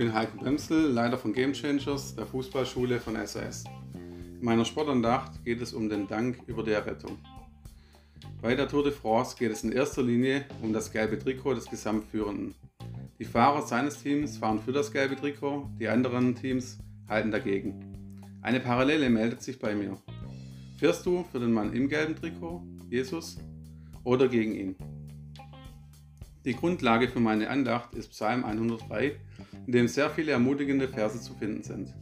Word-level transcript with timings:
bin 0.00 0.14
Heiko 0.14 0.38
Bremsel, 0.38 0.92
Leiter 0.92 1.18
von 1.18 1.34
Game 1.34 1.52
Changers, 1.52 2.16
der 2.16 2.24
Fußballschule 2.24 2.98
von 3.00 3.16
SAS. 3.26 3.64
In 3.92 4.42
meiner 4.42 4.64
Sportandacht 4.64 5.44
geht 5.44 5.60
es 5.60 5.74
um 5.74 5.90
den 5.90 6.08
Dank 6.08 6.38
über 6.46 6.62
der 6.62 6.86
Rettung. 6.86 7.18
Bei 8.40 8.54
der 8.54 8.66
Tour 8.66 8.82
de 8.82 8.92
France 8.92 9.36
geht 9.38 9.52
es 9.52 9.62
in 9.62 9.72
erster 9.72 10.02
Linie 10.02 10.46
um 10.62 10.72
das 10.72 10.90
gelbe 10.90 11.18
Trikot 11.18 11.52
des 11.52 11.66
Gesamtführenden. 11.66 12.54
Die 13.18 13.26
Fahrer 13.26 13.60
seines 13.60 14.02
Teams 14.02 14.38
fahren 14.38 14.62
für 14.62 14.72
das 14.72 14.90
gelbe 14.90 15.16
Trikot, 15.16 15.68
die 15.78 15.88
anderen 15.88 16.34
Teams 16.34 16.78
halten 17.06 17.30
dagegen. 17.30 17.84
Eine 18.40 18.60
Parallele 18.60 19.10
meldet 19.10 19.42
sich 19.42 19.58
bei 19.58 19.74
mir. 19.74 19.98
Fährst 20.78 21.04
du 21.04 21.26
für 21.30 21.40
den 21.40 21.52
Mann 21.52 21.74
im 21.74 21.90
gelben 21.90 22.16
Trikot, 22.16 22.62
Jesus, 22.88 23.36
oder 24.04 24.28
gegen 24.28 24.54
ihn? 24.54 24.76
Die 26.46 26.56
Grundlage 26.56 27.06
für 27.06 27.20
meine 27.20 27.50
Andacht 27.50 27.94
ist 27.94 28.12
Psalm 28.12 28.46
103, 28.46 29.20
in 29.66 29.72
dem 29.72 29.88
sehr 29.88 30.10
viele 30.10 30.32
ermutigende 30.32 30.88
Verse 30.88 31.20
zu 31.20 31.34
finden 31.34 31.62
sind. 31.62 31.94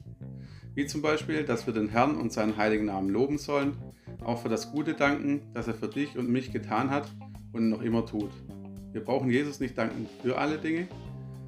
Wie 0.75 0.87
zum 0.87 1.03
Beispiel, 1.03 1.45
dass 1.45 1.67
wir 1.67 1.75
den 1.75 1.89
Herrn 1.89 2.17
und 2.17 2.33
seinen 2.33 2.57
heiligen 2.57 2.87
Namen 2.87 3.11
loben 3.11 3.39
sollen, 3.39 3.77
auch 4.25 4.43
für 4.43 4.49
das 4.49 4.71
Gute 4.71 4.95
danken, 4.95 5.43
das 5.55 5.69
er 5.69 5.75
für 5.75 5.89
dich 5.89 6.17
und 6.17 6.29
mich 6.29 6.53
getan 6.53 6.91
hat 6.91 7.11
und 7.53 7.69
noch 7.69 7.83
immer 7.83 8.07
tut. 8.07 8.31
Wir 8.93 9.03
brauchen 9.03 9.31
Jesus 9.31 9.61
nicht 9.61 9.77
danken 9.77 10.07
für 10.23 10.39
alle 10.39 10.59
Dinge, 10.59 10.89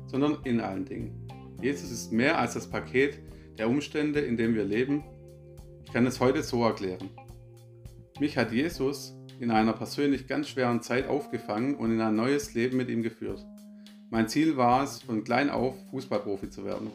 sondern 0.07 0.39
in 0.45 0.61
allen 0.61 0.85
Dingen. 0.85 1.29
Jesus 1.63 1.91
ist 1.91 2.13
mehr 2.13 2.39
als 2.39 2.55
das 2.55 2.69
Paket 2.69 3.19
der 3.59 3.69
Umstände, 3.69 4.21
in 4.21 4.37
dem 4.37 4.55
wir 4.55 4.65
leben. 4.65 5.05
Ich 5.85 5.93
kann 5.93 6.07
es 6.07 6.21
heute 6.21 6.43
so 6.43 6.65
erklären. 6.65 7.11
Mich 8.19 8.37
hat 8.37 8.53
Jesus 8.53 9.15
in 9.39 9.51
einer 9.51 9.73
persönlich 9.73 10.27
ganz 10.27 10.49
schweren 10.49 10.83
Zeit 10.83 11.09
aufgefangen 11.09 11.75
und 11.75 11.93
in 11.93 12.01
ein 12.01 12.15
neues 12.15 12.55
Leben 12.55 12.77
mit 12.77 12.91
ihm 12.91 13.03
geführt. 13.03 13.45
Mein 14.13 14.27
Ziel 14.27 14.57
war 14.57 14.83
es, 14.83 15.03
von 15.03 15.23
klein 15.23 15.51
auf 15.51 15.77
Fußballprofi 15.93 16.51
zu 16.51 16.65
werden. 16.65 16.91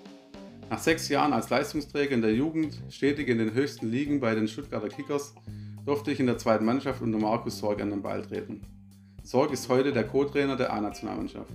Nach 0.69 0.80
sechs 0.80 1.08
Jahren 1.08 1.31
als 1.31 1.49
Leistungsträger 1.49 2.13
in 2.13 2.22
der 2.22 2.33
Jugend, 2.33 2.77
stetig 2.89 3.30
in 3.30 3.38
den 3.38 3.53
höchsten 3.53 3.89
Ligen 3.89 4.19
bei 4.19 4.35
den 4.35 4.49
Stuttgarter 4.49 4.89
Kickers, 4.89 5.33
durfte 5.85 6.11
ich 6.11 6.19
in 6.19 6.25
der 6.25 6.38
zweiten 6.38 6.66
Mannschaft 6.66 7.02
unter 7.02 7.17
Markus 7.17 7.59
Sorg 7.59 7.81
an 7.81 7.91
den 7.91 8.02
Ball 8.02 8.22
treten. 8.22 8.63
Sorg 9.23 9.53
ist 9.53 9.69
heute 9.69 9.94
der 9.94 10.03
Co-Trainer 10.03 10.57
der 10.57 10.73
A-Nationalmannschaft. 10.73 11.53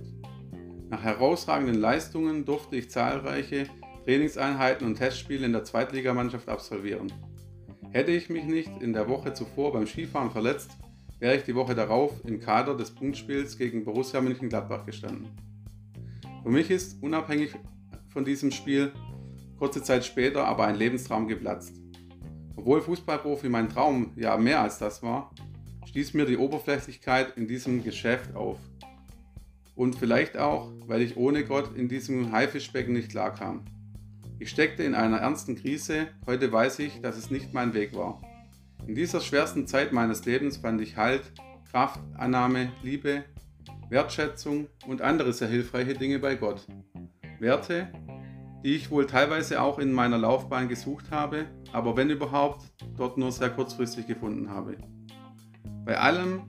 Nach 0.89 1.03
herausragenden 1.03 1.79
Leistungen 1.79 2.43
durfte 2.43 2.77
ich 2.77 2.89
zahlreiche 2.89 3.67
Trainingseinheiten 4.05 4.87
und 4.87 4.95
Testspiele 4.95 5.45
in 5.45 5.53
der 5.53 5.63
Zweitligamannschaft 5.63 6.49
absolvieren. 6.49 7.13
Hätte 7.91 8.11
ich 8.11 8.29
mich 8.29 8.45
nicht 8.45 8.81
in 8.81 8.93
der 8.93 9.07
Woche 9.07 9.33
zuvor 9.33 9.73
beim 9.73 9.85
Skifahren 9.85 10.31
verletzt, 10.31 10.71
wäre 11.19 11.35
ich 11.35 11.43
die 11.43 11.53
Woche 11.53 11.75
darauf 11.75 12.13
im 12.25 12.39
Kader 12.39 12.75
des 12.75 12.89
Punktspiels 12.89 13.59
gegen 13.59 13.85
Borussia 13.85 14.19
Mönchengladbach 14.21 14.87
gestanden. 14.87 15.27
Für 16.43 16.49
mich 16.49 16.71
ist 16.71 17.01
unabhängig 17.01 17.53
von 18.09 18.25
diesem 18.25 18.51
Spiel 18.51 18.91
kurze 19.61 19.83
Zeit 19.83 20.03
später 20.03 20.45
aber 20.45 20.65
ein 20.65 20.75
Lebenstraum 20.75 21.27
geplatzt. 21.27 21.75
Obwohl 22.55 22.81
Fußballprofi 22.81 23.47
mein 23.47 23.69
Traum 23.69 24.11
ja 24.15 24.35
mehr 24.35 24.59
als 24.59 24.79
das 24.79 25.03
war, 25.03 25.31
stieß 25.85 26.15
mir 26.15 26.25
die 26.25 26.37
Oberflächlichkeit 26.37 27.37
in 27.37 27.47
diesem 27.47 27.83
Geschäft 27.83 28.35
auf. 28.35 28.57
Und 29.75 29.95
vielleicht 29.95 30.35
auch, 30.35 30.71
weil 30.87 31.03
ich 31.03 31.15
ohne 31.15 31.45
Gott 31.45 31.77
in 31.77 31.89
diesem 31.89 32.31
Haifischbecken 32.31 32.93
nicht 32.93 33.11
klarkam. 33.11 33.63
Ich 34.39 34.49
steckte 34.49 34.81
in 34.81 34.95
einer 34.95 35.17
ernsten 35.17 35.55
Krise, 35.55 36.07
heute 36.25 36.51
weiß 36.51 36.79
ich, 36.79 36.99
dass 37.01 37.15
es 37.15 37.29
nicht 37.29 37.53
mein 37.53 37.75
Weg 37.75 37.95
war. 37.95 38.19
In 38.87 38.95
dieser 38.95 39.21
schwersten 39.21 39.67
Zeit 39.67 39.93
meines 39.93 40.25
Lebens 40.25 40.57
fand 40.57 40.81
ich 40.81 40.97
Halt, 40.97 41.21
Kraft, 41.69 41.99
Annahme, 42.17 42.71
Liebe, 42.81 43.25
Wertschätzung 43.91 44.69
und 44.87 45.01
andere 45.01 45.33
sehr 45.33 45.49
hilfreiche 45.49 45.95
Dinge 45.95 46.17
bei 46.19 46.35
Gott. 46.35 46.65
Werte, 47.41 47.89
die 48.63 48.73
ich 48.73 48.89
wohl 48.89 49.05
teilweise 49.05 49.61
auch 49.61 49.79
in 49.79 49.91
meiner 49.91 50.17
Laufbahn 50.17 50.69
gesucht 50.69 51.11
habe, 51.11 51.47
aber 51.73 51.97
wenn 51.97 52.09
überhaupt, 52.09 52.71
dort 52.95 53.17
nur 53.17 53.33
sehr 53.33 53.49
kurzfristig 53.49 54.07
gefunden 54.07 54.49
habe. 54.49 54.77
Bei 55.83 55.97
allem 55.99 56.43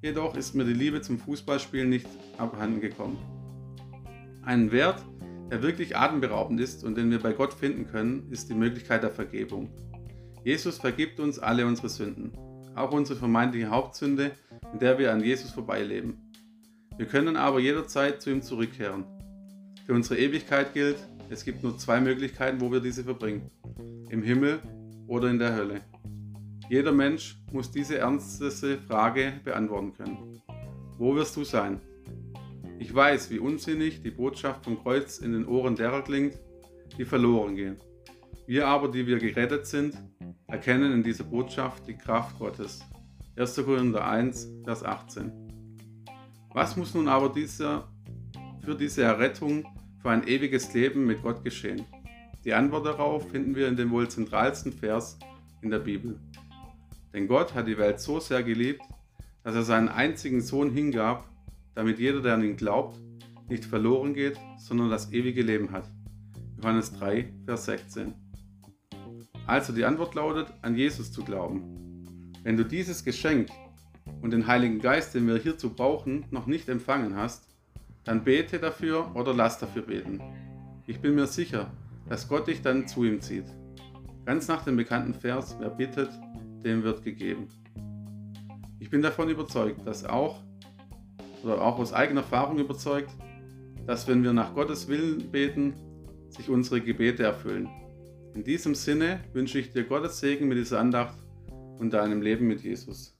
jedoch 0.00 0.34
ist 0.34 0.54
mir 0.54 0.64
die 0.64 0.72
Liebe 0.72 1.02
zum 1.02 1.18
Fußballspielen 1.18 1.90
nicht 1.90 2.06
abhanden 2.38 2.80
gekommen. 2.80 3.18
Einen 4.42 4.72
Wert, 4.72 5.04
der 5.50 5.62
wirklich 5.62 5.94
atemberaubend 5.94 6.58
ist 6.58 6.84
und 6.84 6.96
den 6.96 7.10
wir 7.10 7.20
bei 7.20 7.34
Gott 7.34 7.52
finden 7.52 7.86
können, 7.86 8.30
ist 8.30 8.48
die 8.48 8.54
Möglichkeit 8.54 9.02
der 9.02 9.10
Vergebung. 9.10 9.68
Jesus 10.42 10.78
vergibt 10.78 11.20
uns 11.20 11.38
alle 11.38 11.66
unsere 11.66 11.90
Sünden, 11.90 12.32
auch 12.74 12.92
unsere 12.92 13.18
vermeintliche 13.18 13.68
Hauptsünde, 13.68 14.30
in 14.72 14.78
der 14.78 14.98
wir 14.98 15.12
an 15.12 15.22
Jesus 15.22 15.50
vorbeileben. 15.50 16.27
Wir 16.98 17.06
können 17.06 17.36
aber 17.36 17.60
jederzeit 17.60 18.20
zu 18.20 18.28
ihm 18.28 18.42
zurückkehren. 18.42 19.04
Für 19.86 19.94
unsere 19.94 20.18
Ewigkeit 20.18 20.74
gilt, 20.74 20.98
es 21.30 21.44
gibt 21.44 21.62
nur 21.62 21.78
zwei 21.78 22.00
Möglichkeiten, 22.00 22.60
wo 22.60 22.72
wir 22.72 22.80
diese 22.80 23.04
verbringen. 23.04 23.50
Im 24.10 24.20
Himmel 24.24 24.58
oder 25.06 25.30
in 25.30 25.38
der 25.38 25.54
Hölle. 25.54 25.80
Jeder 26.68 26.90
Mensch 26.90 27.40
muss 27.52 27.70
diese 27.70 27.98
ernsteste 27.98 28.78
Frage 28.78 29.34
beantworten 29.44 29.94
können. 29.94 30.42
Wo 30.98 31.14
wirst 31.14 31.36
du 31.36 31.44
sein? 31.44 31.80
Ich 32.80 32.92
weiß, 32.92 33.30
wie 33.30 33.38
unsinnig 33.38 34.02
die 34.02 34.10
Botschaft 34.10 34.64
vom 34.64 34.82
Kreuz 34.82 35.18
in 35.18 35.32
den 35.32 35.46
Ohren 35.46 35.76
derer 35.76 36.02
klingt, 36.02 36.36
die 36.98 37.04
verloren 37.04 37.54
gehen. 37.54 37.76
Wir 38.48 38.66
aber, 38.66 38.88
die 38.88 39.06
wir 39.06 39.18
gerettet 39.18 39.66
sind, 39.66 39.96
erkennen 40.48 40.92
in 40.92 41.04
dieser 41.04 41.24
Botschaft 41.24 41.86
die 41.86 41.96
Kraft 41.96 42.36
Gottes. 42.40 42.80
1. 43.36 43.54
Korinther 43.64 44.04
1, 44.04 44.48
Vers 44.64 44.82
18. 44.82 45.47
Was 46.58 46.76
muss 46.76 46.92
nun 46.92 47.06
aber 47.06 47.28
dieser, 47.28 47.86
für 48.64 48.74
diese 48.74 49.04
Errettung, 49.04 49.64
für 50.02 50.10
ein 50.10 50.26
ewiges 50.26 50.74
Leben 50.74 51.06
mit 51.06 51.22
Gott 51.22 51.44
geschehen? 51.44 51.84
Die 52.44 52.52
Antwort 52.52 52.84
darauf 52.84 53.30
finden 53.30 53.54
wir 53.54 53.68
in 53.68 53.76
dem 53.76 53.92
wohl 53.92 54.08
zentralsten 54.08 54.72
Vers 54.72 55.20
in 55.62 55.70
der 55.70 55.78
Bibel. 55.78 56.18
Denn 57.12 57.28
Gott 57.28 57.54
hat 57.54 57.68
die 57.68 57.78
Welt 57.78 58.00
so 58.00 58.18
sehr 58.18 58.42
geliebt, 58.42 58.82
dass 59.44 59.54
er 59.54 59.62
seinen 59.62 59.88
einzigen 59.88 60.40
Sohn 60.40 60.72
hingab, 60.72 61.28
damit 61.76 62.00
jeder, 62.00 62.22
der 62.22 62.34
an 62.34 62.42
ihn 62.42 62.56
glaubt, 62.56 62.98
nicht 63.48 63.64
verloren 63.64 64.12
geht, 64.12 64.36
sondern 64.58 64.90
das 64.90 65.12
ewige 65.12 65.42
Leben 65.42 65.70
hat. 65.70 65.88
Johannes 66.60 66.92
3, 66.94 67.34
Vers 67.44 67.66
16. 67.66 68.14
Also 69.46 69.72
die 69.72 69.84
Antwort 69.84 70.16
lautet, 70.16 70.52
an 70.62 70.74
Jesus 70.74 71.12
zu 71.12 71.22
glauben. 71.22 72.34
Wenn 72.42 72.56
du 72.56 72.64
dieses 72.64 73.04
Geschenk 73.04 73.48
und 74.22 74.32
den 74.32 74.46
Heiligen 74.46 74.80
Geist, 74.80 75.14
den 75.14 75.26
wir 75.26 75.36
hierzu 75.36 75.70
brauchen, 75.70 76.24
noch 76.30 76.46
nicht 76.46 76.68
empfangen 76.68 77.16
hast, 77.16 77.48
dann 78.04 78.24
bete 78.24 78.58
dafür 78.58 79.14
oder 79.14 79.34
lass 79.34 79.58
dafür 79.58 79.82
beten. 79.82 80.20
Ich 80.86 81.00
bin 81.00 81.14
mir 81.14 81.26
sicher, 81.26 81.70
dass 82.08 82.28
Gott 82.28 82.46
dich 82.48 82.62
dann 82.62 82.88
zu 82.88 83.04
ihm 83.04 83.20
zieht. 83.20 83.44
Ganz 84.24 84.48
nach 84.48 84.64
dem 84.64 84.76
bekannten 84.76 85.14
Vers, 85.14 85.56
wer 85.58 85.70
bittet, 85.70 86.10
dem 86.64 86.82
wird 86.82 87.02
gegeben. 87.04 87.48
Ich 88.78 88.90
bin 88.90 89.02
davon 89.02 89.28
überzeugt, 89.28 89.86
dass 89.86 90.04
auch 90.04 90.42
oder 91.42 91.60
auch 91.60 91.78
aus 91.78 91.92
eigener 91.92 92.22
Erfahrung 92.22 92.58
überzeugt, 92.58 93.10
dass 93.86 94.08
wenn 94.08 94.22
wir 94.22 94.32
nach 94.32 94.54
Gottes 94.54 94.88
Willen 94.88 95.30
beten, 95.30 95.74
sich 96.30 96.48
unsere 96.48 96.80
Gebete 96.80 97.22
erfüllen. 97.22 97.68
In 98.34 98.44
diesem 98.44 98.74
Sinne 98.74 99.20
wünsche 99.32 99.58
ich 99.58 99.70
dir 99.72 99.84
Gottes 99.84 100.20
Segen 100.20 100.48
mit 100.48 100.58
dieser 100.58 100.80
Andacht 100.80 101.16
und 101.78 101.92
deinem 101.92 102.22
Leben 102.22 102.46
mit 102.46 102.62
Jesus. 102.62 103.14